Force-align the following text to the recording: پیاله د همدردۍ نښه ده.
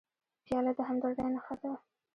پیاله 0.45 0.71
د 0.77 0.79
همدردۍ 0.87 1.27
نښه 1.33 1.55
ده. 1.61 1.71